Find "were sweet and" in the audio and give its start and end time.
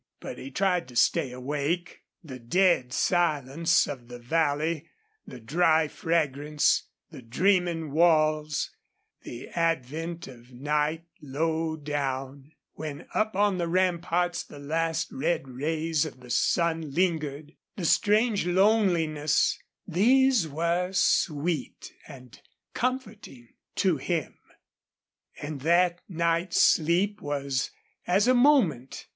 20.47-22.41